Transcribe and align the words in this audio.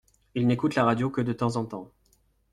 Ils 0.33 0.47
n’écoutent 0.47 0.73
la 0.73 0.83
radio 0.83 1.11
que 1.11 1.21
de 1.21 1.31
temps 1.31 1.57
en 1.57 1.65
temps. 1.65 1.91